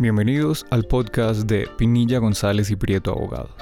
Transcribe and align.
Bienvenidos 0.00 0.64
al 0.70 0.84
podcast 0.84 1.40
de 1.40 1.68
Pinilla 1.76 2.20
González 2.20 2.70
y 2.70 2.76
Prieto 2.76 3.10
Abogados. 3.10 3.52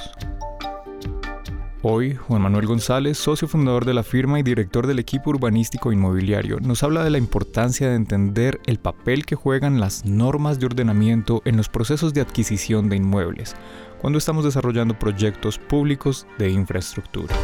Hoy, 1.82 2.14
Juan 2.14 2.42
Manuel 2.42 2.68
González, 2.68 3.18
socio 3.18 3.48
fundador 3.48 3.84
de 3.84 3.92
la 3.92 4.04
firma 4.04 4.38
y 4.38 4.44
director 4.44 4.86
del 4.86 5.00
equipo 5.00 5.30
urbanístico 5.30 5.90
inmobiliario, 5.90 6.60
nos 6.60 6.84
habla 6.84 7.02
de 7.02 7.10
la 7.10 7.18
importancia 7.18 7.88
de 7.88 7.96
entender 7.96 8.60
el 8.66 8.78
papel 8.78 9.26
que 9.26 9.34
juegan 9.34 9.80
las 9.80 10.04
normas 10.04 10.60
de 10.60 10.66
ordenamiento 10.66 11.42
en 11.44 11.56
los 11.56 11.68
procesos 11.68 12.14
de 12.14 12.20
adquisición 12.20 12.88
de 12.88 12.94
inmuebles, 12.94 13.56
cuando 14.00 14.20
estamos 14.20 14.44
desarrollando 14.44 14.96
proyectos 14.96 15.58
públicos 15.58 16.24
de 16.38 16.50
infraestructura. 16.50 17.34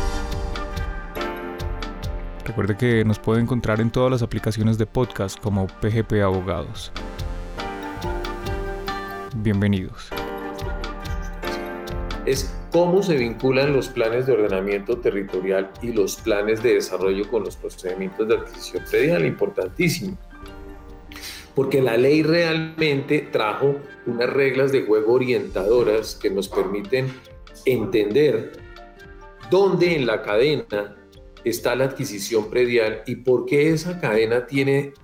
Recuerde 2.44 2.76
que 2.76 3.04
nos 3.04 3.18
puede 3.18 3.40
encontrar 3.40 3.80
en 3.80 3.90
todas 3.90 4.12
las 4.12 4.22
aplicaciones 4.22 4.78
de 4.78 4.86
podcast 4.86 5.36
como 5.40 5.66
PGP 5.66 6.22
Abogados. 6.22 6.92
Bienvenidos. 9.44 10.08
Es 12.24 12.50
cómo 12.72 13.02
se 13.02 13.14
vinculan 13.18 13.74
los 13.74 13.90
planes 13.90 14.24
de 14.24 14.32
ordenamiento 14.32 15.00
territorial 15.00 15.70
y 15.82 15.92
los 15.92 16.16
planes 16.16 16.62
de 16.62 16.76
desarrollo 16.76 17.28
con 17.28 17.44
los 17.44 17.54
procedimientos 17.54 18.26
de 18.26 18.38
adquisición 18.38 18.84
predial, 18.90 19.26
importantísimo. 19.26 20.16
Porque 21.54 21.82
la 21.82 21.98
ley 21.98 22.22
realmente 22.22 23.28
trajo 23.30 23.76
unas 24.06 24.30
reglas 24.30 24.72
de 24.72 24.86
juego 24.86 25.12
orientadoras 25.12 26.14
que 26.14 26.30
nos 26.30 26.48
permiten 26.48 27.12
entender 27.66 28.52
dónde 29.50 29.94
en 29.94 30.06
la 30.06 30.22
cadena 30.22 30.96
está 31.44 31.76
la 31.76 31.84
adquisición 31.84 32.48
predial 32.48 33.02
y 33.06 33.16
por 33.16 33.44
qué 33.44 33.68
esa 33.68 34.00
cadena 34.00 34.46
tiene 34.46 34.94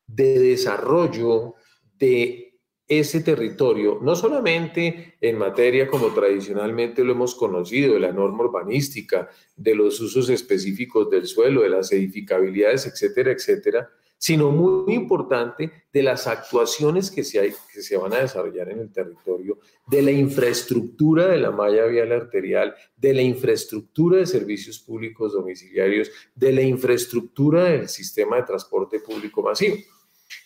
de 0.08 0.40
desarrollo 0.40 1.54
de 2.00 2.47
ese 2.88 3.22
territorio, 3.22 4.00
no 4.02 4.16
solamente 4.16 5.16
en 5.20 5.38
materia 5.38 5.88
como 5.88 6.14
tradicionalmente 6.14 7.04
lo 7.04 7.12
hemos 7.12 7.36
conocido, 7.36 7.96
de 7.96 8.00
la 8.00 8.14
norma 8.14 8.46
urbanística, 8.46 9.30
de 9.56 9.76
los 9.76 10.00
usos 10.00 10.30
específicos 10.30 11.10
del 11.10 11.28
suelo, 11.28 11.64
de 11.64 11.70
las 11.70 11.92
edificabilidades, 11.92 12.86
etcétera, 12.86 13.32
etcétera, 13.32 13.90
sino 14.18 14.52
muy 14.52 14.94
importante 14.96 15.72
de 15.94 16.02
las 16.02 16.28
actuaciones 16.28 17.12
que 17.12 17.24
se, 17.24 17.54
que 17.74 17.82
se 17.82 17.98
van 17.98 18.14
a 18.14 18.20
desarrollar 18.20 18.70
en 18.70 18.80
el 18.80 18.92
territorio, 18.92 19.60
de 19.86 20.02
la 20.02 20.12
infraestructura 20.12 21.28
de 21.28 21.38
la 21.38 21.52
malla 21.52 21.86
vial 21.86 22.12
arterial, 22.12 22.74
de 22.96 23.14
la 23.14 23.22
infraestructura 23.22 24.18
de 24.18 24.26
servicios 24.26 24.80
públicos 24.80 25.34
domiciliarios, 25.34 26.10
de 26.34 26.52
la 26.52 26.62
infraestructura 26.62 27.66
del 27.66 27.90
sistema 27.90 28.38
de 28.38 28.44
transporte 28.44 29.00
público 29.02 29.44
masivo. 29.44 29.76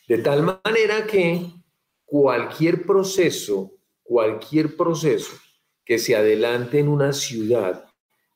De 0.08 0.18
tal 0.18 0.44
manera 0.44 1.08
que 1.08 1.61
cualquier 2.12 2.86
proceso, 2.86 3.72
cualquier 4.04 4.76
proceso 4.76 5.32
que 5.86 5.98
se 5.98 6.14
adelante 6.14 6.78
en 6.78 6.90
una 6.90 7.14
ciudad 7.14 7.86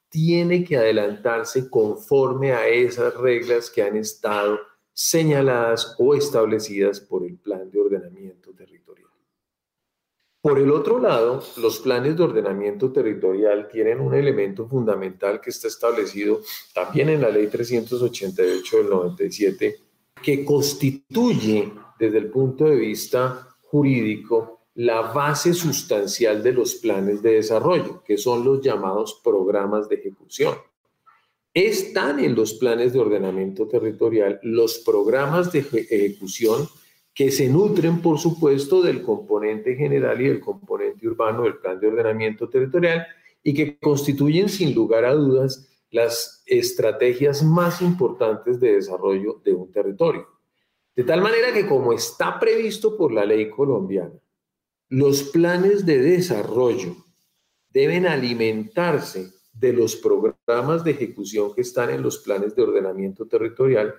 tiene 0.08 0.64
que 0.64 0.78
adelantarse 0.78 1.70
conforme 1.70 2.54
a 2.54 2.70
esas 2.70 3.14
reglas 3.18 3.70
que 3.70 3.84
han 3.84 3.98
estado 3.98 4.60
señaladas 4.94 5.94
o 6.00 6.16
establecidas 6.16 7.02
por 7.02 7.26
el 7.26 7.38
plan 7.38 7.70
de 7.70 7.82
ordenamiento 7.82 8.54
territorial. 8.54 9.10
Por 10.42 10.58
el 10.58 10.72
otro 10.72 10.98
lado, 10.98 11.44
los 11.58 11.80
planes 11.80 12.16
de 12.16 12.24
ordenamiento 12.24 12.94
territorial 12.94 13.68
tienen 13.68 14.00
un 14.00 14.14
elemento 14.14 14.70
fundamental 14.70 15.42
que 15.42 15.50
está 15.50 15.68
establecido 15.68 16.40
también 16.74 17.10
en 17.10 17.20
la 17.20 17.30
ley 17.30 17.48
388 17.48 18.78
del 18.78 18.90
97, 18.90 19.76
que 20.24 20.46
constituye 20.46 21.74
desde 22.00 22.18
el 22.20 22.30
punto 22.30 22.64
de 22.64 22.78
vista 22.78 23.50
jurídico 23.76 24.62
la 24.76 25.02
base 25.02 25.54
sustancial 25.54 26.44
de 26.44 26.54
los 26.54 26.76
planes 26.76 27.22
de 27.22 27.34
desarrollo, 27.34 28.04
que 28.04 28.18
son 28.18 28.44
los 28.44 28.62
llamados 28.62 29.22
programas 29.24 29.88
de 29.90 29.96
ejecución 29.96 30.56
están 31.56 32.20
en 32.20 32.36
los 32.36 32.54
planes 32.56 32.92
de 32.92 33.00
ordenamiento 33.00 33.66
territorial 33.66 34.40
los 34.44 34.80
programas 34.80 35.54
de 35.54 35.60
ejecución 35.60 36.68
que 37.14 37.32
se 37.32 37.48
nutren, 37.48 38.02
por 38.02 38.20
supuesto, 38.20 38.82
del 38.82 39.02
componente 39.02 39.74
general 39.76 40.20
y 40.20 40.26
del 40.26 40.42
componente 40.42 41.08
urbano 41.08 41.44
del 41.44 41.56
plan 41.56 41.80
de 41.80 41.88
ordenamiento 41.88 42.50
territorial 42.50 43.08
y 43.42 43.54
que 43.54 43.78
constituyen, 43.78 44.50
sin 44.50 44.76
lugar 44.76 45.06
a 45.06 45.14
dudas, 45.14 45.70
las 45.92 46.44
estrategias 46.46 47.42
más 47.42 47.82
importantes 47.82 48.60
de 48.60 48.74
desarrollo 48.74 49.40
de 49.46 49.54
un 49.54 49.72
territorio. 49.72 50.28
De 50.96 51.04
tal 51.04 51.22
manera 51.22 51.52
que, 51.54 51.68
como 51.68 51.92
está 51.92 52.40
previsto 52.40 52.96
por 52.98 53.12
la 53.12 53.26
ley 53.26 53.50
colombiana, 53.50 54.14
los 54.90 55.24
planes 55.24 55.86
de 55.86 56.00
desarrollo 56.00 56.96
deben 57.70 58.08
alimentarse 58.08 59.34
de 59.52 59.74
los 59.74 59.96
programas 59.96 60.84
de 60.84 60.92
ejecución 60.92 61.54
que 61.54 61.62
están 61.62 61.90
en 61.90 62.02
los 62.02 62.20
planes 62.20 62.56
de 62.56 62.64
ordenamiento 62.64 63.28
territorial 63.28 63.94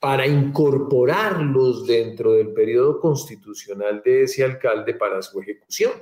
para 0.00 0.26
incorporarlos 0.26 1.86
dentro 1.86 2.32
del 2.32 2.52
periodo 2.52 2.98
constitucional 2.98 4.02
de 4.04 4.22
ese 4.24 4.42
alcalde 4.42 4.94
para 4.94 5.20
su 5.22 5.38
ejecución. 5.40 5.92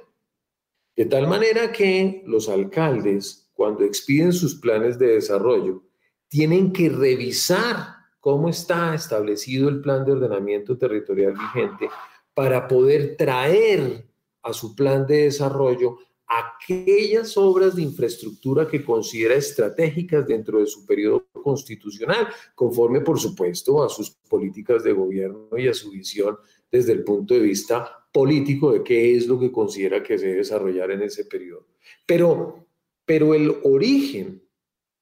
De 0.96 1.04
tal 1.04 1.26
manera 1.26 1.72
que 1.72 2.22
los 2.26 2.48
alcaldes, 2.48 3.50
cuando 3.52 3.84
expiden 3.84 4.32
sus 4.32 4.54
planes 4.54 4.98
de 4.98 5.08
desarrollo, 5.08 5.82
tienen 6.28 6.72
que 6.72 6.88
revisar 6.88 7.97
cómo 8.20 8.48
está 8.48 8.94
establecido 8.94 9.68
el 9.68 9.80
plan 9.80 10.04
de 10.04 10.12
ordenamiento 10.12 10.76
territorial 10.76 11.34
vigente 11.34 11.88
para 12.34 12.68
poder 12.68 13.16
traer 13.16 14.06
a 14.42 14.52
su 14.52 14.74
plan 14.74 15.06
de 15.06 15.24
desarrollo 15.24 15.98
aquellas 16.28 17.36
obras 17.38 17.74
de 17.74 17.82
infraestructura 17.82 18.68
que 18.68 18.84
considera 18.84 19.34
estratégicas 19.34 20.26
dentro 20.26 20.60
de 20.60 20.66
su 20.66 20.84
periodo 20.84 21.26
constitucional, 21.32 22.28
conforme, 22.54 23.00
por 23.00 23.18
supuesto, 23.18 23.82
a 23.82 23.88
sus 23.88 24.10
políticas 24.10 24.84
de 24.84 24.92
gobierno 24.92 25.48
y 25.56 25.68
a 25.68 25.74
su 25.74 25.90
visión 25.90 26.36
desde 26.70 26.92
el 26.92 27.02
punto 27.02 27.34
de 27.34 27.40
vista 27.40 28.06
político 28.12 28.72
de 28.72 28.82
qué 28.82 29.16
es 29.16 29.26
lo 29.26 29.40
que 29.40 29.50
considera 29.50 30.02
que 30.02 30.18
se 30.18 30.26
debe 30.26 30.38
desarrollar 30.38 30.90
en 30.90 31.02
ese 31.02 31.24
periodo. 31.24 31.66
Pero, 32.04 32.66
pero 33.06 33.32
el 33.32 33.56
origen 33.64 34.42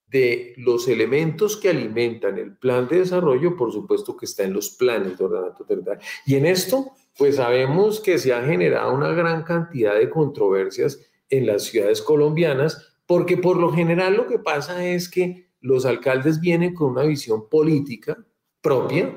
de 0.06 0.54
los 0.56 0.88
elementos 0.88 1.56
que 1.56 1.70
alimentan 1.70 2.38
el 2.38 2.56
plan 2.56 2.88
de 2.88 3.00
desarrollo, 3.00 3.56
por 3.56 3.72
supuesto 3.72 4.16
que 4.16 4.26
está 4.26 4.44
en 4.44 4.52
los 4.52 4.70
planes 4.70 5.18
de 5.18 5.24
ordenamiento 5.24 5.64
territorial. 5.64 6.02
Y 6.24 6.36
en 6.36 6.46
esto, 6.46 6.92
pues 7.18 7.36
sabemos 7.36 8.00
que 8.00 8.18
se 8.18 8.32
ha 8.32 8.44
generado 8.44 8.94
una 8.94 9.10
gran 9.10 9.42
cantidad 9.42 9.94
de 9.94 10.08
controversias 10.08 11.00
en 11.28 11.46
las 11.46 11.64
ciudades 11.64 12.02
colombianas 12.02 12.96
porque 13.06 13.36
por 13.36 13.56
lo 13.56 13.72
general 13.72 14.16
lo 14.16 14.26
que 14.26 14.38
pasa 14.38 14.84
es 14.84 15.08
que 15.08 15.48
los 15.60 15.86
alcaldes 15.86 16.40
vienen 16.40 16.74
con 16.74 16.90
una 16.90 17.02
visión 17.02 17.48
política 17.48 18.18
propia 18.60 19.16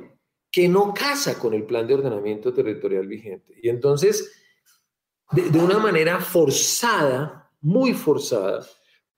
que 0.52 0.68
no 0.68 0.94
casa 0.94 1.38
con 1.38 1.54
el 1.54 1.64
plan 1.64 1.88
de 1.88 1.96
ordenamiento 1.96 2.54
territorial 2.54 3.08
vigente. 3.08 3.56
Y 3.62 3.70
entonces, 3.70 4.32
de, 5.32 5.60
una 5.60 5.78
manera 5.78 6.20
forzada, 6.20 7.52
muy 7.62 7.94
forzada, 7.94 8.66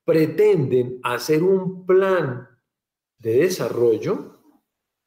pretenden 0.05 0.99
hacer 1.03 1.43
un 1.43 1.85
plan 1.85 2.47
de 3.19 3.37
desarrollo 3.37 4.39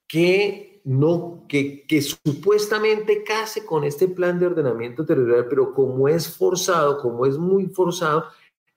que 0.06 0.82
no 0.84 1.46
que, 1.48 1.86
que 1.86 2.02
supuestamente 2.02 3.24
case 3.24 3.64
con 3.64 3.84
este 3.84 4.08
plan 4.08 4.38
de 4.38 4.46
ordenamiento 4.46 5.04
territorial, 5.04 5.46
pero 5.48 5.72
como 5.72 6.08
es 6.08 6.28
forzado, 6.28 7.00
como 7.00 7.26
es 7.26 7.38
muy 7.38 7.66
forzado, 7.66 8.26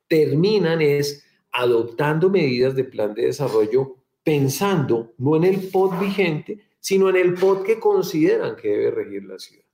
terminan 0.07 0.81
es 0.81 1.25
adoptando 1.51 2.29
medidas 2.29 2.75
de 2.75 2.83
plan 2.83 3.13
de 3.13 3.23
desarrollo 3.25 3.97
pensando 4.23 5.13
no 5.17 5.35
en 5.35 5.43
el 5.43 5.69
POT 5.69 5.99
vigente, 5.99 6.59
sino 6.79 7.09
en 7.09 7.15
el 7.15 7.33
POT 7.33 7.65
que 7.65 7.79
consideran 7.79 8.55
que 8.55 8.69
debe 8.69 8.91
regir 8.91 9.23
la 9.23 9.39
ciudad. 9.39 9.65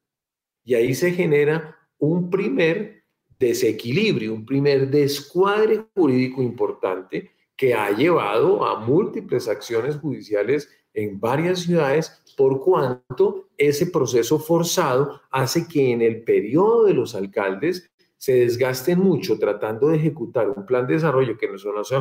Y 0.64 0.76
ahí 0.76 0.94
se 0.94 1.12
genera 1.12 1.78
un 1.98 2.30
primer 2.30 3.03
desequilibrio, 3.40 4.34
un 4.34 4.46
primer 4.46 4.90
descuadre 4.90 5.86
jurídico 5.96 6.42
importante 6.42 7.32
que 7.56 7.74
ha 7.74 7.92
llevado 7.92 8.66
a 8.66 8.80
múltiples 8.80 9.48
acciones 9.48 9.98
judiciales 9.98 10.70
en 10.94 11.20
varias 11.20 11.62
ciudades 11.62 12.22
por 12.36 12.62
cuanto 12.62 13.50
ese 13.58 13.88
proceso 13.88 14.40
forzado 14.40 15.22
hace 15.32 15.68
que 15.68 15.92
en 15.92 16.02
el 16.02 16.24
periodo 16.24 16.86
de 16.86 16.94
los 16.94 17.16
alcaldes 17.16 17.92
se 18.18 18.36
desgasten 18.36 19.00
mucho 19.00 19.38
tratando 19.38 19.90
de 19.90 19.98
ejecutar 19.98 20.50
un 20.50 20.66
plan 20.66 20.88
de 20.88 20.94
desarrollo 20.94 21.38
que 21.38 21.50
no, 21.50 21.58
se, 21.58 21.96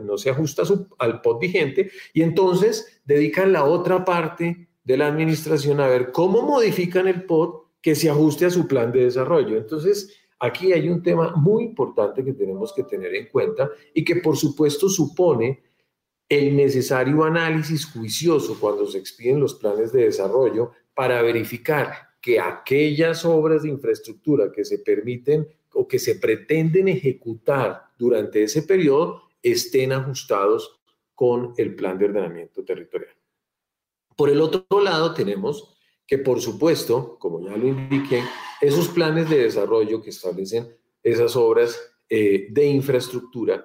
no 0.00 0.16
se 0.16 0.30
ajusta 0.30 0.62
al 0.98 1.20
POT 1.20 1.40
vigente 1.40 1.90
y 2.14 2.22
entonces 2.22 3.00
dedican 3.04 3.52
la 3.52 3.64
otra 3.64 4.04
parte 4.04 4.68
de 4.84 4.96
la 4.96 5.08
administración 5.08 5.80
a 5.80 5.88
ver 5.88 6.12
cómo 6.12 6.42
modifican 6.42 7.08
el 7.08 7.24
POT 7.24 7.66
que 7.82 7.94
se 7.94 8.08
ajuste 8.08 8.46
a 8.46 8.50
su 8.50 8.66
plan 8.66 8.92
de 8.92 9.04
desarrollo. 9.04 9.56
Entonces, 9.56 10.14
aquí 10.38 10.72
hay 10.72 10.88
un 10.88 11.02
tema 11.02 11.34
muy 11.36 11.64
importante 11.64 12.24
que 12.24 12.32
tenemos 12.32 12.72
que 12.72 12.84
tener 12.84 13.14
en 13.14 13.28
cuenta 13.28 13.70
y 13.94 14.04
que 14.04 14.16
por 14.16 14.36
supuesto 14.36 14.88
supone 14.88 15.62
el 16.28 16.56
necesario 16.56 17.24
análisis 17.24 17.86
juicioso 17.86 18.58
cuando 18.60 18.86
se 18.86 18.98
expiden 18.98 19.40
los 19.40 19.54
planes 19.54 19.92
de 19.92 20.04
desarrollo 20.04 20.72
para 20.94 21.22
verificar 21.22 21.92
que 22.20 22.38
aquellas 22.38 23.24
obras 23.24 23.62
de 23.62 23.70
infraestructura 23.70 24.52
que 24.52 24.64
se 24.64 24.78
permiten 24.78 25.48
o 25.72 25.86
que 25.86 25.98
se 25.98 26.16
pretenden 26.16 26.88
ejecutar 26.88 27.84
durante 27.96 28.42
ese 28.42 28.62
periodo 28.62 29.22
estén 29.42 29.92
ajustados 29.92 30.80
con 31.14 31.54
el 31.56 31.74
plan 31.74 31.98
de 31.98 32.06
ordenamiento 32.06 32.64
territorial. 32.64 33.14
Por 34.16 34.30
el 34.30 34.40
otro 34.40 34.80
lado, 34.80 35.14
tenemos 35.14 35.77
que, 36.08 36.16
por 36.18 36.40
supuesto, 36.40 37.18
como 37.20 37.40
ya 37.42 37.54
lo 37.54 37.68
indiqué, 37.68 38.22
esos 38.62 38.88
planes 38.88 39.28
de 39.28 39.42
desarrollo 39.44 40.00
que 40.00 40.08
establecen 40.08 40.74
esas 41.02 41.36
obras 41.36 41.78
eh, 42.08 42.48
de 42.50 42.66
infraestructura, 42.66 43.64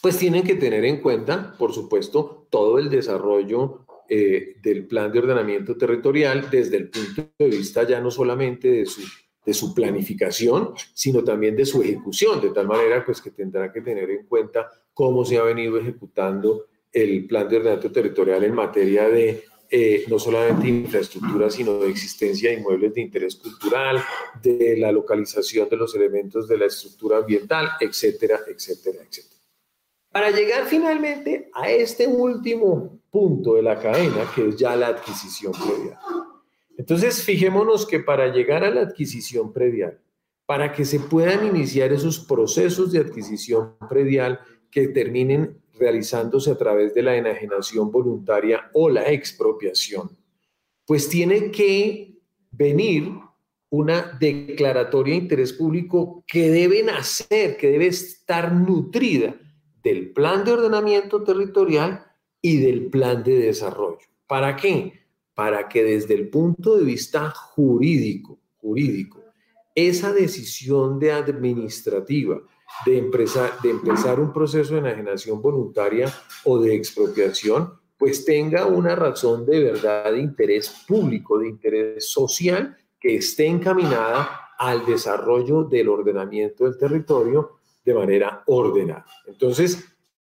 pues 0.00 0.16
tienen 0.16 0.44
que 0.44 0.54
tener 0.54 0.84
en 0.84 1.00
cuenta, 1.00 1.56
por 1.58 1.72
supuesto, 1.72 2.46
todo 2.48 2.78
el 2.78 2.88
desarrollo 2.88 3.84
eh, 4.08 4.54
del 4.62 4.86
plan 4.86 5.10
de 5.10 5.18
ordenamiento 5.18 5.76
territorial 5.76 6.48
desde 6.50 6.76
el 6.76 6.88
punto 6.88 7.28
de 7.36 7.46
vista 7.46 7.82
ya 7.82 8.00
no 8.00 8.12
solamente 8.12 8.70
de 8.70 8.86
su, 8.86 9.02
de 9.44 9.52
su 9.52 9.74
planificación, 9.74 10.72
sino 10.94 11.24
también 11.24 11.56
de 11.56 11.66
su 11.66 11.82
ejecución, 11.82 12.40
de 12.40 12.50
tal 12.50 12.68
manera 12.68 13.04
pues 13.04 13.20
que 13.20 13.32
tendrá 13.32 13.72
que 13.72 13.80
tener 13.80 14.08
en 14.08 14.24
cuenta 14.26 14.70
cómo 14.94 15.24
se 15.24 15.36
ha 15.36 15.42
venido 15.42 15.78
ejecutando 15.78 16.66
el 16.92 17.26
plan 17.26 17.48
de 17.48 17.56
ordenamiento 17.56 17.90
territorial 17.90 18.44
en 18.44 18.54
materia 18.54 19.08
de 19.08 19.44
eh, 19.70 20.04
no 20.08 20.18
solamente 20.18 20.66
infraestructura, 20.68 21.50
sino 21.50 21.78
de 21.78 21.90
existencia 21.90 22.50
de 22.50 22.56
inmuebles 22.56 22.94
de 22.94 23.02
interés 23.02 23.36
cultural, 23.36 24.02
de 24.42 24.76
la 24.78 24.90
localización 24.90 25.68
de 25.68 25.76
los 25.76 25.94
elementos 25.94 26.48
de 26.48 26.56
la 26.56 26.66
estructura 26.66 27.18
ambiental, 27.18 27.70
etcétera, 27.78 28.40
etcétera, 28.46 28.98
etcétera. 29.06 29.40
Para 30.10 30.30
llegar 30.30 30.64
finalmente 30.66 31.50
a 31.52 31.70
este 31.70 32.06
último 32.06 32.98
punto 33.10 33.54
de 33.54 33.62
la 33.62 33.78
cadena, 33.78 34.30
que 34.34 34.48
es 34.48 34.56
ya 34.56 34.74
la 34.74 34.88
adquisición 34.88 35.52
predial. 35.52 35.98
Entonces, 36.78 37.22
fijémonos 37.22 37.86
que 37.86 38.00
para 38.00 38.28
llegar 38.28 38.64
a 38.64 38.70
la 38.70 38.82
adquisición 38.82 39.52
predial, 39.52 40.00
para 40.46 40.72
que 40.72 40.86
se 40.86 41.00
puedan 41.00 41.46
iniciar 41.46 41.92
esos 41.92 42.20
procesos 42.20 42.90
de 42.90 43.00
adquisición 43.00 43.74
predial 43.88 44.40
que 44.70 44.88
terminen 44.88 45.60
realizándose 45.78 46.50
a 46.50 46.58
través 46.58 46.94
de 46.94 47.02
la 47.02 47.16
enajenación 47.16 47.90
voluntaria 47.90 48.70
o 48.72 48.88
la 48.88 49.10
expropiación, 49.10 50.16
pues 50.86 51.08
tiene 51.08 51.50
que 51.50 52.18
venir 52.50 53.12
una 53.70 54.16
declaratoria 54.18 55.14
de 55.14 55.20
interés 55.20 55.52
público 55.52 56.24
que 56.26 56.50
debe 56.50 56.82
nacer, 56.82 57.56
que 57.56 57.68
debe 57.70 57.88
estar 57.88 58.52
nutrida 58.52 59.36
del 59.82 60.10
plan 60.10 60.44
de 60.44 60.52
ordenamiento 60.52 61.22
territorial 61.22 62.06
y 62.40 62.58
del 62.58 62.86
plan 62.86 63.22
de 63.22 63.38
desarrollo. 63.38 64.06
¿Para 64.26 64.56
qué? 64.56 64.92
Para 65.34 65.68
que 65.68 65.84
desde 65.84 66.14
el 66.14 66.28
punto 66.28 66.76
de 66.76 66.84
vista 66.84 67.30
jurídico, 67.30 68.38
jurídico, 68.56 69.22
esa 69.74 70.12
decisión 70.12 70.98
de 70.98 71.12
administrativa 71.12 72.40
de 72.84 72.98
empezar, 72.98 73.60
de 73.62 73.70
empezar 73.70 74.20
un 74.20 74.32
proceso 74.32 74.74
de 74.74 74.80
enajenación 74.80 75.42
voluntaria 75.42 76.12
o 76.44 76.58
de 76.58 76.74
expropiación, 76.74 77.72
pues 77.96 78.24
tenga 78.24 78.66
una 78.66 78.94
razón 78.94 79.44
de 79.44 79.60
verdad 79.60 80.12
de 80.12 80.20
interés 80.20 80.84
público, 80.86 81.38
de 81.38 81.48
interés 81.48 82.08
social, 82.08 82.76
que 83.00 83.16
esté 83.16 83.46
encaminada 83.46 84.52
al 84.58 84.86
desarrollo 84.86 85.64
del 85.64 85.88
ordenamiento 85.88 86.64
del 86.64 86.78
territorio 86.78 87.58
de 87.84 87.94
manera 87.94 88.42
ordenada. 88.46 89.06
Entonces, 89.26 89.84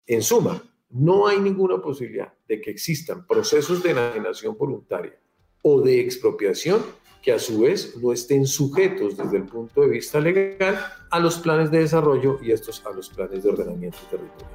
en 0.06 0.22
suma, 0.22 0.62
no 0.90 1.26
hay 1.26 1.38
ninguna 1.38 1.80
posibilidad 1.80 2.32
de 2.48 2.60
que 2.60 2.70
existan 2.70 3.26
procesos 3.26 3.82
de 3.82 3.90
enajenación 3.90 4.56
voluntaria 4.56 5.16
o 5.62 5.80
de 5.80 6.00
expropiación 6.00 6.82
que 7.22 7.32
a 7.32 7.38
su 7.38 7.60
vez 7.60 7.96
no 8.02 8.12
estén 8.12 8.46
sujetos 8.46 9.16
desde 9.16 9.38
el 9.38 9.44
punto 9.44 9.82
de 9.82 9.88
vista 9.88 10.20
legal 10.20 10.78
a 11.10 11.18
los 11.18 11.38
planes 11.38 11.70
de 11.70 11.80
desarrollo 11.80 12.38
y 12.42 12.52
estos 12.52 12.84
a 12.86 12.90
los 12.90 13.08
planes 13.10 13.42
de 13.42 13.50
ordenamiento 13.50 13.98
territorial. 14.10 14.50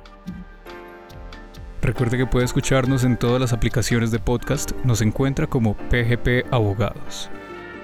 Recuerde 1.82 2.18
que 2.18 2.26
puede 2.26 2.46
escucharnos 2.46 3.04
en 3.04 3.18
todas 3.18 3.40
las 3.40 3.54
aplicaciones 3.54 4.10
de 4.10 4.18
podcast, 4.18 4.72
nos 4.84 5.02
encuentra 5.02 5.46
como 5.46 5.76
PGP 5.76 6.52
Abogados. 6.52 7.30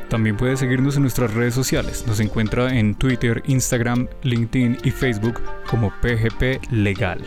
También 0.09 0.35
puede 0.35 0.57
seguirnos 0.57 0.97
en 0.97 1.03
nuestras 1.03 1.33
redes 1.33 1.53
sociales. 1.53 2.05
Nos 2.05 2.19
encuentra 2.19 2.77
en 2.77 2.95
Twitter, 2.95 3.41
Instagram, 3.45 4.09
LinkedIn 4.23 4.79
y 4.83 4.91
Facebook 4.91 5.39
como 5.69 5.89
PGP 6.01 6.69
Legal. 6.69 7.21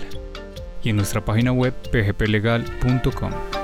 Y 0.82 0.90
en 0.90 0.96
nuestra 0.96 1.24
página 1.24 1.50
web 1.50 1.72
pgplegal.com. 1.90 3.63